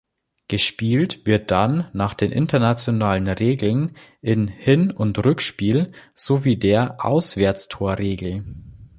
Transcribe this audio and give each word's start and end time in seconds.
Gespielt 0.47 1.27
wird 1.27 1.51
dann 1.51 1.87
nach 1.93 2.15
den 2.15 2.31
Internationalen 2.31 3.27
Regeln 3.27 3.95
in 4.19 4.47
Hin- 4.47 4.89
und 4.89 5.23
Rückspiel 5.23 5.91
sowie 6.15 6.57
der 6.57 7.05
Auswärtstorregel. 7.05 8.43